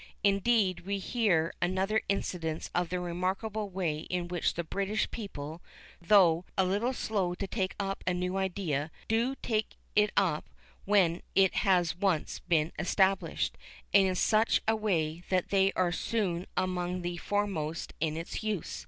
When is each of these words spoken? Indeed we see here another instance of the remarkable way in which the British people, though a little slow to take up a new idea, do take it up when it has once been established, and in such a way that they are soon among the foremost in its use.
Indeed 0.23 0.79
we 0.79 0.99
see 0.99 1.09
here 1.19 1.53
another 1.61 2.01
instance 2.09 2.71
of 2.73 2.89
the 2.89 2.99
remarkable 2.99 3.69
way 3.69 3.99
in 3.99 4.27
which 4.27 4.55
the 4.55 4.63
British 4.63 5.11
people, 5.11 5.61
though 6.01 6.43
a 6.57 6.65
little 6.65 6.91
slow 6.91 7.35
to 7.35 7.45
take 7.45 7.75
up 7.79 8.03
a 8.07 8.13
new 8.15 8.35
idea, 8.35 8.89
do 9.07 9.35
take 9.43 9.75
it 9.95 10.11
up 10.17 10.49
when 10.85 11.21
it 11.35 11.53
has 11.57 11.95
once 11.95 12.39
been 12.39 12.71
established, 12.79 13.55
and 13.93 14.07
in 14.07 14.15
such 14.15 14.59
a 14.67 14.75
way 14.75 15.21
that 15.29 15.49
they 15.49 15.71
are 15.73 15.91
soon 15.91 16.47
among 16.57 17.03
the 17.03 17.17
foremost 17.17 17.93
in 17.99 18.17
its 18.17 18.41
use. 18.41 18.79